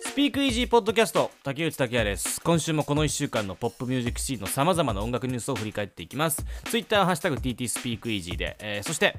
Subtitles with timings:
[0.00, 2.40] スピークイージーポッドキャスト竹内拓也です。
[2.40, 6.44] 今週もこの1週間のポップミュージックシーンのさまざまな音楽ニュースを振り返っていきます。
[6.64, 9.16] ツイッターハッシュタグ TT スピークイージーで、えー、そして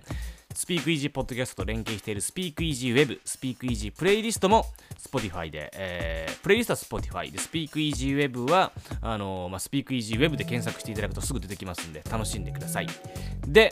[0.54, 4.66] スピークイージーポッドキャストと連携しているスピークイージーウェブスピークイージープレイリストも
[5.00, 12.88] Spotify で、えー、プレイリストは Spotify でスピークイージーウェブはあのー、まあ、スピークイージーウェブで検索していただくとすぐ出てきますんで楽しんでください。
[13.48, 13.72] で、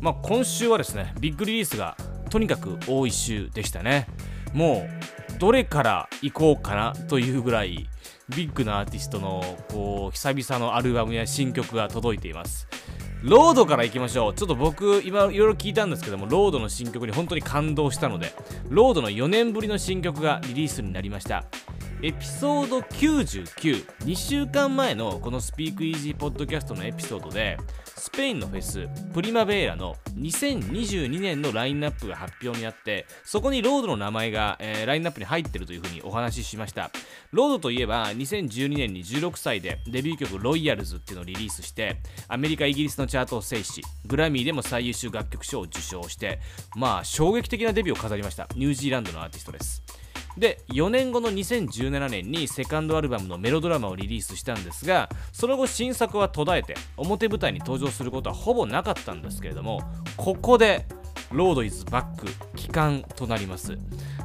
[0.00, 1.96] まあ、今週はですねビッグリリースが
[2.28, 4.06] とにかく多い週でしたね。
[4.52, 4.86] も
[5.36, 7.88] うどれから行こうかなというぐらい
[8.28, 12.68] ビッグなアーティストのこう久々のアルバムや新曲が届いています。
[13.22, 14.34] ロードから行きましょう。
[14.34, 18.32] ちょっと僕今いろいろ聞いたんですけどもロードの新曲に本当に感動したので
[18.68, 21.44] ロードの4年ぶりの新曲がリリースになりました。
[22.04, 27.56] エピソード992週間前のこのスピークイージーポッドキャストのエピソードで
[27.96, 36.90] スペインのフェスプリマベーラの2022年のラインナップが発表にあってそこにロードの名前が、えー、ラインナップに入ってるというふうにお話ししました。
[37.30, 46.40] ロードといえば2012年に16歳でデビュー曲「ロイヤルズ」っていうのをリリースしてアメリカイギリスのチャートを制しグラミーでも最優秀楽曲賞を受賞して
[46.74, 48.48] まあ衝撃的なデビューを飾りました。
[48.56, 50.01] ニュージーランドのアーティストです。
[50.36, 59.80] で4年後の2017年にセカンドアルバムの Melodrama をリリースしたんですがその後新作は途絶えて表舞台に登場することはほぼなかったんですけれども
[60.16, 60.86] ここで
[61.30, 63.78] Lorde is back 帰還となります。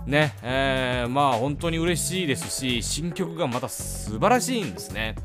[0.06, 5.16] ねえー、まあ本当に嬉しいですし新曲がまた素晴らしいんですね。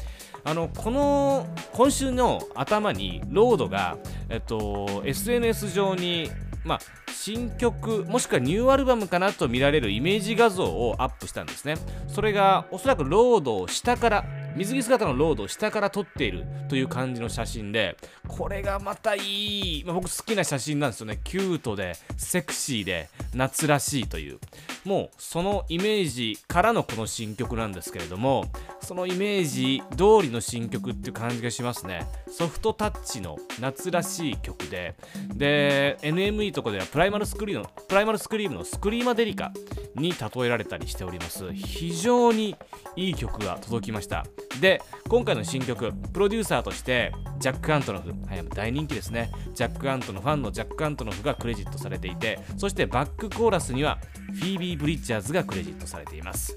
[0.45, 3.97] あのこの今週の頭にロードが、
[4.29, 6.31] えっと、SNS 上に
[6.65, 6.79] まあ、
[7.13, 11.77] 新曲もしくはニューアルバムかなと見られるイメージ画像をアップしたんですね。
[12.09, 14.25] それがおそらくロードを下から
[14.57, 17.97] 水着姿のロードを下から撮っているという感じの写真で
[18.29, 21.21] これがまたいい、まあ、僕好きな写真なんですよね。
[21.23, 24.39] キュートでセクシーで夏らしいという。
[24.85, 28.47] もうそのイメージからのこの新曲なんですけれども
[28.81, 32.07] そのイメージ通りの新曲っていう感じがしますね。
[32.29, 34.95] ソフトタッチの夏らしい曲で。
[35.35, 39.53] で NME とかではプライマルスクリームのプライマルスクリームの Screamadelica
[39.95, 41.53] に例えられたりしております。
[41.53, 42.57] 非常に
[42.97, 44.25] いい曲が届きました。
[44.61, 49.31] で今回の新曲プロデューサーとしてジャック・アントノフ、はい、大人気ですね。
[49.55, 53.99] ジャック・アントノフファンのジャック・アントノフがクレジットされていてそしてバックコーラスには
[54.35, 56.57] フィービー・ブリッジャーズがクレジットされています。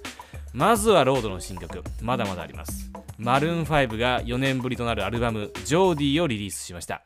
[0.53, 2.91] まずはロードの新曲まだまだあります。
[3.17, 7.03] マルーン5が4年ぶりとなるアルバムジョーディーをリリースしました。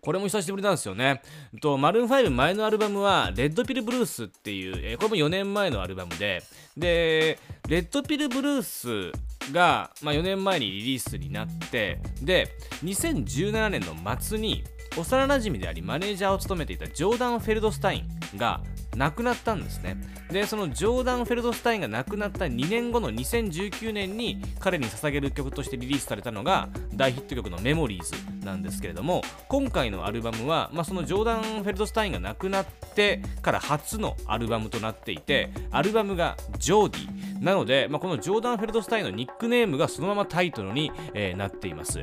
[0.00, 1.22] これも久しぶりなんですよね。
[1.60, 6.42] とマルーン5前のアルバムは、レッドピルブルースっていう、えー、これも4年前のアルバムで、
[6.76, 7.38] で、
[7.68, 12.48] レッドピルブルースが、まあ、4年前にリリースになって、で、
[12.84, 14.64] 2017年の末に、
[14.96, 18.00] 幼なじみでありマネージャーを務めていたジョーダン・フェルドスタイ
[18.34, 18.60] ンが
[18.96, 19.96] 亡くなったんですね。
[20.30, 28.12] でそのジョーダン・フェルドスタインが亡くなった2年後の2019年に彼に捧げる曲としてリリースされたのが大ヒット曲の「メモリーズ」
[28.44, 42.00] なんですけれども今回のアルバムは、まあ、そのジョーダン・フェルドスタインが亡くなってから初のアルバムとなっていてアルバムがジョーディなので、まあ、このジョーダン・フェルドスタインのニックネームがそのままタイトルに、えー、なっています。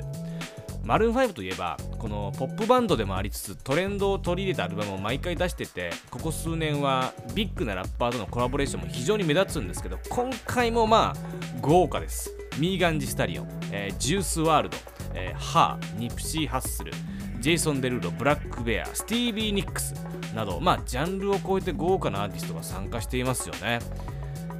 [0.88, 11.16] マルーン5といえばこのポップバンドでもありつつトレンドを取り入れたアルバムを毎回出しててここ数年はビッグなラッパーとのコラボレーションも非常に目立つんですけど今回もまあ
[11.60, 12.34] 豪華です。
[12.58, 14.78] ミーガンジ・スタリオン、えー、ジュース・ワールド、
[15.14, 16.94] えー、ハーニプシー・ハッスル
[17.42, 19.94] ジェイソン・デルーロ blackbear、スティービー・ニックス
[20.34, 23.80] などまあジャンルを超えて豪華なアーティストが参加していますよね。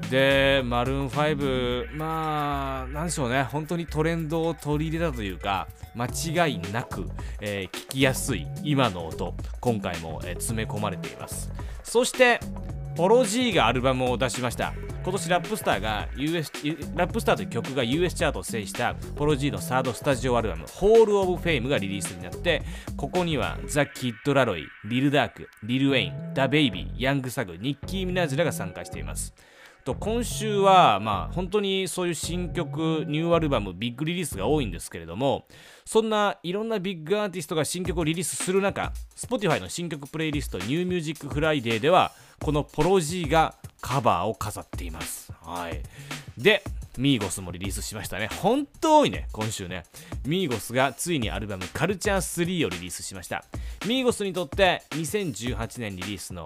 [0.10, 6.06] で、マルーン5、まあ、なんでしょうね、本当にトレンドを取り入れたというか、間
[6.46, 7.10] 違いなく、
[7.42, 11.52] えー、聞きやすい今の音、今回も、えー、詰め込まれています。
[11.84, 12.40] そして、
[12.96, 14.74] ポロ G がアルバムを出しました。
[15.08, 16.52] 今年ラップスターが US
[16.94, 22.62] ラップスターという曲が US チャートを制したポロ G のサードスタジオアルバム「Hall of Fame」がリリースになって
[22.98, 29.34] ここにはザ・キッド・ラロイリル・ダークリル・ウェインダ・ベイビーヤング・サグニッキー・ミナージュらが参加しています
[29.88, 35.48] と今週はまあ本当にそういう新曲ニューアルバムビッグリリースが多いんですけれども
[35.86, 42.12] そんないろんなビッグアーティストが新曲をリリースする中 Spotify の新曲プレイリスト New Music Friday では
[42.44, 45.82] この Polo G がカバーを飾っていますはい
[46.38, 46.64] で
[46.98, 48.28] Migos もリリースしましたね。
[48.42, 49.84] 本当多いね、今週ね。
[50.26, 53.46] Migos がついにアルバムカルチャー3をリリースしました。
[53.86, 56.44] Migos にとって2018年リリースの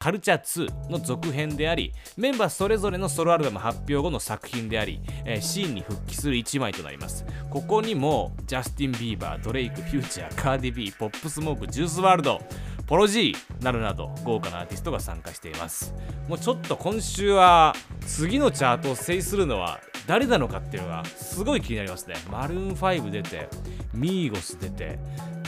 [0.00, 7.24] カルチャー2の続編でありメンバーそれぞれのソロアルバム発表後の作品であり、えー、シーンに復帰する1枚となります。
[7.50, 12.40] ここにもジャスティン・ビーバードレイクフューチャーカーディビーポップスモークジュースワールド
[12.86, 15.92] Polo G などなど豪華なアーティストが参加しています。
[16.28, 17.74] もうちょっと今週は
[18.06, 22.14] 次のチャートを制するのは誰なのかっていうのがすごい気になりますね。
[22.30, 23.48] マルーン5出て
[23.92, 25.00] ミーゴス出て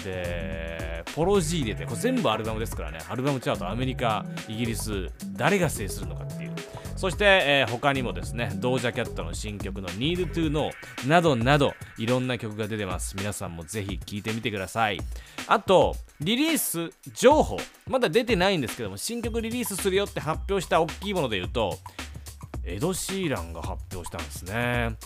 [0.03, 2.99] でポロ G 出てこれ全部アルバムですからね。
[3.09, 6.53] アルバムチャートアメリカイギリス誰が制するのかっていう。
[6.97, 10.71] そして、えー、他にもですねドージャキャットの新曲の Need to Know
[11.09, 13.17] などなどいろんな曲が出てます。
[13.17, 15.01] 皆さんもぜひ聴いてみてください。
[15.47, 17.57] あとリリース情報
[17.89, 21.79] まだ出てないんですけども新曲リリースするよって発表した大きいもので言うと
[22.65, 24.97] エド・シーランが発表したんですね。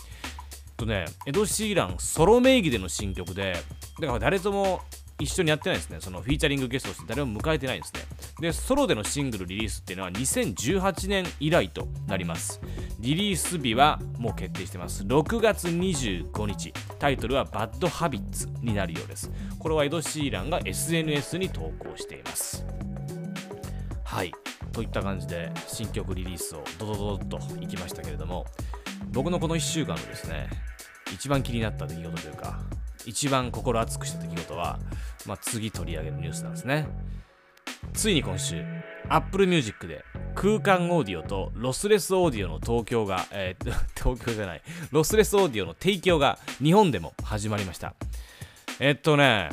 [0.75, 3.55] とねエド・シーランソロ名義での新曲で
[4.01, 4.81] だから誰とも
[5.19, 5.97] 一緒にやってないですね。
[6.01, 8.01] そのフィーチャリングゲストとして誰も迎えてないですね。
[8.41, 12.59] で、ソロでのシングルリリースっていうのは2018年以来となります。
[12.99, 15.03] リリース日はもう決定してます。
[15.03, 16.73] 6月25日。
[16.99, 19.31] タイトルはバッドハビッツになるようです。
[19.57, 22.65] これはエド・シーランが SNS に投稿しています。
[24.03, 24.33] はい。
[24.73, 28.45] といった感じで新曲リリースをドドドドといきましたけれども、
[29.11, 30.49] 僕のこの1週間のですね、
[31.13, 32.59] 一番気になった出来事というか、
[33.05, 34.79] 一番心熱くした出来事は、
[35.25, 36.87] まあ、次取り上げるニュースなんですね。
[37.93, 38.63] ついに今週、
[39.09, 40.03] Apple Music で
[40.33, 44.61] 空間オーディオとロスレスオーディオの東京が、えー、 東京じゃない、
[44.91, 47.93] ロスレスオーディオの提供が日本でも始まりました。
[48.79, 49.49] えっとね、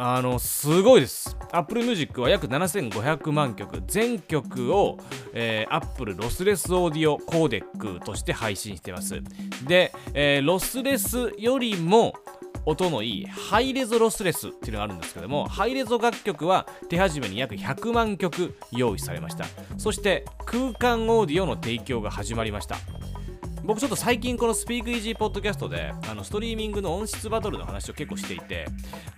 [0.00, 1.36] あの、すごいです。
[1.50, 4.98] Apple Music は約7500万曲、全曲を、
[5.32, 9.20] えー、Apple ロスレスオーディオコーデックとして配信してます。
[9.66, 12.14] で、えー、ロスレスよりも
[12.68, 19.46] 音のいいハイレゾロスレスっていうのがあるんですけどもハイレゾ楽曲は手始めに約100万曲用意されました。
[19.78, 22.76] そして空間オーディオの提供が始まりました。
[23.68, 28.64] 僕ちょっと最近この Speakeasy Podcast であのストリーミングの音質バトルの話を結構していて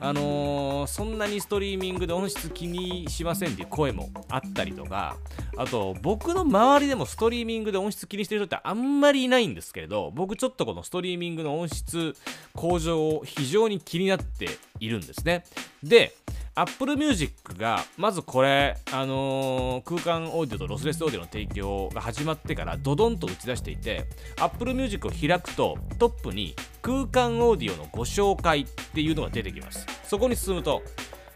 [0.01, 5.19] あのー、そんなにストリーミングで音質気にしませんっていう声もあったりとか
[5.57, 12.17] あと僕の周りでもストリーミングで音質気にしてる人ってあんまりいないんですけれど僕ちょっとこのストリーミングの音質
[12.57, 14.49] 向上を非常に気になって
[14.81, 15.45] いるんですね。
[15.83, 16.15] で
[16.57, 24.05] Apple Music がまずこれ、あのー、空間オーディオとロスレスオーディオの提供が始まってからドドンと打ち出していて
[24.39, 29.87] Apple Music を開くとトップに空間オーディオのご紹介っていうのが出てきます。
[30.05, 30.83] そこに進むと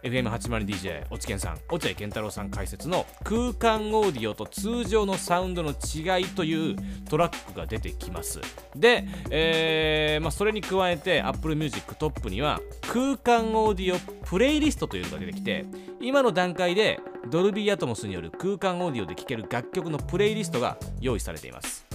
[0.04, 6.76] FM80DJ 落研さん落合健太郎さん解説の空間オーディオと通常のサウンドの違いという
[7.08, 8.40] トラックが出てきます。
[8.76, 15.64] で、えーまあ、それに加えて Apple Music トップには空間オーディオプレイリストというのが出てきて
[16.00, 21.86] 今の段階でドルビーアトモスによる空間オーディオで聴ける楽曲のプレイリストが用意されています。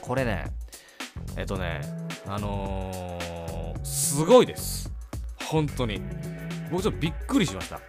[0.00, 0.46] これね
[1.36, 1.82] えっとね
[2.26, 4.90] あのー、すごいです。
[5.44, 6.00] 本当に。
[6.70, 7.80] 僕ちょっとびっくりしました。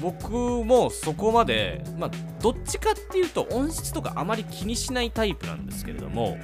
[0.00, 2.10] 僕もそこまでまあ
[2.40, 6.38] どっちかっていうと音質とかあまり気にしないタイプなんですけれども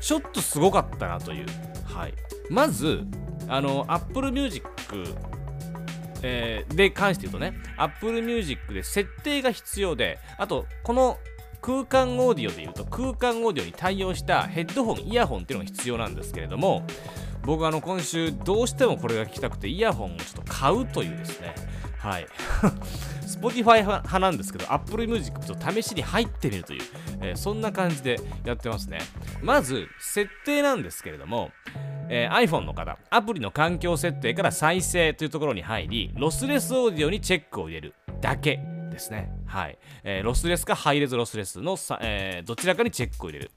[0.00, 1.46] ちょっとすごかったなという。
[1.84, 2.14] はい。
[2.50, 3.04] まず
[3.48, 4.68] あの Apple Music
[6.22, 11.18] えー、で関して言うとね Apple Music で設定が必要であとこの
[11.60, 16.86] 空間オーディオで言うと空間オーディオに対応したヘッドホンイヤホンっていうのが必要なんですけれども
[17.46, 21.54] 僕あの今週どうしてもこれが聞きたくてイヤホンをちょっと買うというですね。
[21.98, 22.26] はい。
[23.26, 26.82] Spotify 派なんですけど Apple Music と試しに入ってみるという、
[27.20, 28.98] えー、そんな感じでやってますね。
[29.42, 31.50] まず設定なんですけれども
[32.08, 39.30] えー、iPhone の方、アプリの環境設定から再生というところに入り、ロスレスオーディオにチェックを入れるだけですね。
[39.46, 39.78] はい。
[40.04, 43.50] えー、ロスレスかハイレゾロスレスのさ、えー、どちらかにチェックを入れる。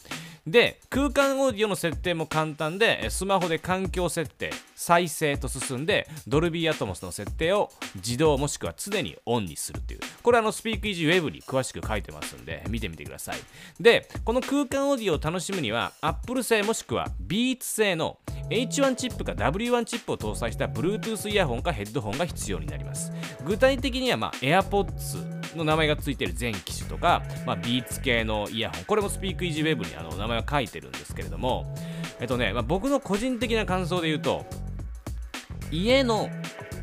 [0.48, 13.38] で空間オーディオの設定も簡単でスマホで環境設定再生と進んでドルビーアトモスの設定を自動もしくは常にオンにするっていうこれあのスピークイージーウェブに詳しく書いてますんで見てみてください
[13.80, 18.18] でこの空間オーディオを楽しむには Apple 製もしくは Beats 製の
[18.50, 23.12] H1 チップか W1 チップを搭載した Bluetooth イヤホンかヘッドホンが必要になります
[23.46, 28.86] 具体的には、まあ、AirPods の名前が付いてる全機種とか、まあ、ビーツ系のイヤホン。
[28.86, 31.76] これもスピークイージーウェブにあの名前は書いてるんですけれども。
[32.20, 34.46] えっとね、まあ、僕の個人的な感想で言うと
[35.72, 36.30] 家の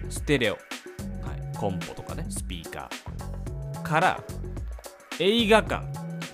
[0.09, 4.25] ステレオ、はい、コンポとかねスピーカーから
[5.19, 5.85] 映画館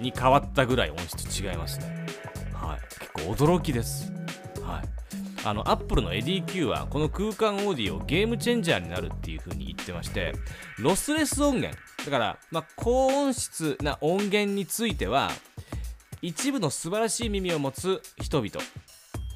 [0.01, 2.07] に変わったぐらい音質違いますね。
[2.53, 2.81] はい。
[2.99, 4.12] 結構驚きです。
[5.45, 10.33] あのアップルのエディ Q はこの空間オーディオゲームチェンジャーになるっていう風に言ってまして
[10.79, 11.79] ロスレス音源。
[12.05, 15.31] だから、まあ、高音質な音源については
[16.21, 18.51] 一部の素晴らしい耳を持つ人々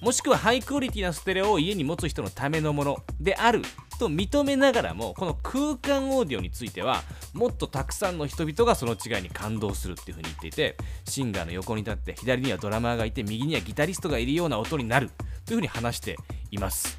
[0.00, 3.62] もしくはハイクオリティなステレオを家に持つ人のためのものである
[3.98, 15.10] と認めながらもこの空間オーディオについてはもっとたくさんの人々がその違いに感動するっていう風に言っていてシンガーの横に立って左にはドラマーがいて右にはギタリストがいるような音になる。
[15.46, 16.16] という風に話して
[16.50, 16.98] います。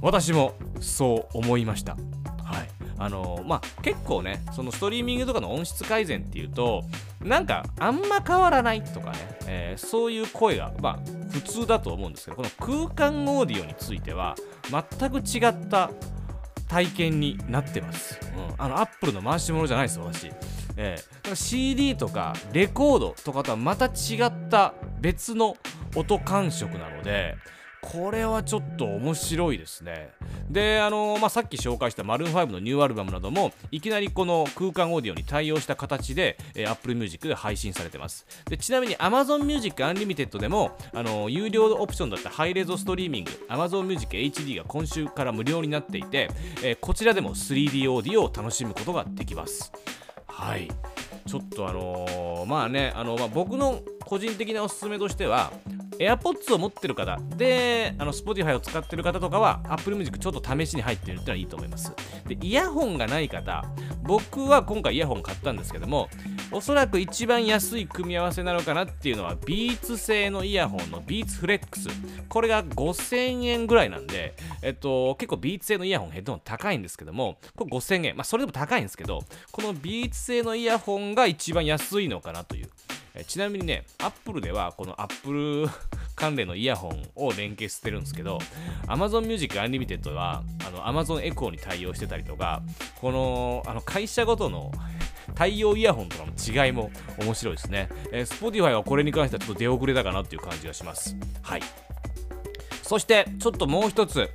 [0.00, 1.92] 私もそう思いました。
[1.92, 1.98] は
[2.62, 2.74] い。
[2.98, 6.84] あのーまあ結構ねそのストリーミングとかの音質改善っていうと
[7.22, 10.98] なんかあんま変わらないとかね、えーそういう声がまあ
[11.30, 12.48] 普通だと思うんですけどこの
[12.86, 14.36] 空間オーディオについては
[14.70, 15.90] 全く違った
[16.68, 20.30] 体験になってます、うん、あのアップルの回し物じゃないです私、
[20.76, 25.56] えーか CD とかレコードとかとはまた違った別の
[25.96, 27.36] 音感触なので
[27.92, 30.10] これはちょっと面白いですね。
[30.50, 38.26] であのまあ、さっき紹介したマルーン5のニューアルバムなどもいきなりこの空間オーディオに対応した形で、えー Apple Music で配信されてます。
[38.46, 46.30] でちなみに Amazon Music Unlimited でもあの有料オプションだったハイレゾストリーミング Amazon Music HD が今週から無料になっていて、
[46.62, 49.72] えーこちらでも 3D オーディオを楽しむことができます。
[50.26, 50.68] はい。
[51.26, 55.52] ちょっとあのーまあねあの、まあ、僕の個人的なおすすめとしては
[55.98, 61.92] AirPods を持ってる方であの Spotify を使ってる方とかは Apple Music ちょっと試しに入ってるってのはいいと思います。
[62.26, 63.64] でイヤホンがない方
[64.02, 66.08] 僕は今回イヤホン買ったんですけども
[66.50, 71.88] おそらく一番安い組み合わせなのかなっていうのはビーツ製のイヤホンのビーツフレックス。
[72.28, 78.16] これが5000円ぐらいなんでえっと結構ビーツ製のイヤホンヘッドホン高いんですけどもこれ5000円。
[78.16, 79.22] まあそれでも高いんですけど
[79.52, 82.70] このビーツ製のイヤホンが一番安いのかなという。
[83.16, 85.68] えちなみにね、Apple ではこの Apple
[86.16, 88.38] 関連のイヤホンを連携してるんですけど、
[88.86, 92.62] Amazon Music Unlimited はあの Amazon Echo に対応してたりとか、
[93.00, 94.72] このあの会社ごとの
[95.34, 97.88] 対応イヤホンとかの違いも面白いですね。
[98.12, 101.16] えー Spotify はこれに関してはちょっと出遅れたかなっていう感じがします。
[101.42, 101.62] はい。
[102.82, 104.28] そして、ちょっともう一つ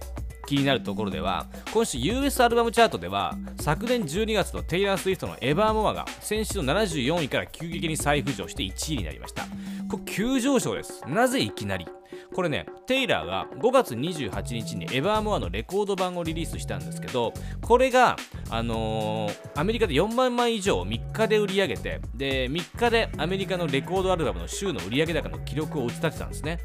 [0.50, 9.46] 気になるところでは今週 US アルバムチャートでは昨年12月のテイラー・スウィフトのエバーモアが先週の74位から急激に再浮上して1位になりました。
[9.90, 11.02] これ急上昇です。
[11.08, 11.88] なぜいきなり？
[12.34, 18.16] これねテイラーが5月28日にエバーモアのレコード版をリリースしたんですけどこれが
[18.50, 26.60] あのーアメリカで4万枚以上を3日で売り上げてで3日でアメリカのレコードアルバムの週の売上高の記録を打ち立てたんですね。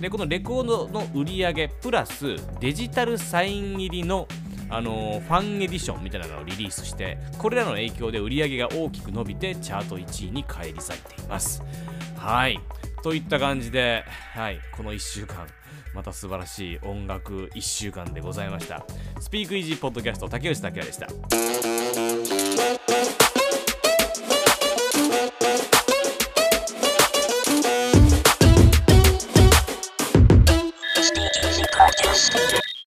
[0.00, 4.26] でこのレコードの売り上げプラスデジタルサイン入りの
[4.70, 11.62] あのーファンエディションみたいなのをリリースしてこれらの影響で売り上げが大きく伸びてチャート1位に返り咲いています。
[12.20, 12.60] はい。
[13.02, 15.46] といった感じで、はい、この1週間
[15.94, 18.84] また素晴らしい音楽1週間でございました。
[19.20, 21.79] スピークイージーポッドキャスト竹内拓也でした。